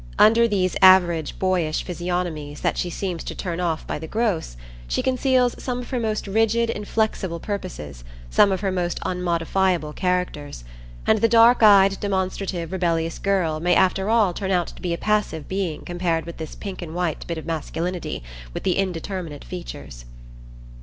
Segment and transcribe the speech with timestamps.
[0.17, 5.03] Under these average boyish physiognomies that she seems to turn off by the gross, she
[5.03, 10.63] conceals some of her most rigid, inflexible purposes, some of her most unmodifiable characters;
[11.05, 14.97] and the dark eyed, demonstrative, rebellious girl may after all turn out to be a
[14.97, 18.23] passive being compared with this pink and white bit of masculinity
[18.55, 20.05] with the indeterminate features.